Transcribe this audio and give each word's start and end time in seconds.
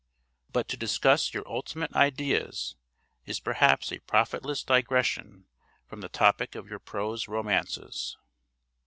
But 0.51 0.67
to 0.69 0.77
discuss 0.77 1.31
your 1.31 1.47
ultimate 1.47 1.93
ideas 1.93 2.75
is 3.27 3.39
perhaps 3.39 3.91
a 3.91 3.99
profitless 3.99 4.63
digression 4.63 5.45
from 5.85 6.01
the 6.01 6.09
topic 6.09 6.55
of 6.55 6.67
your 6.67 6.79
prose 6.79 7.27
romances. 7.27 8.17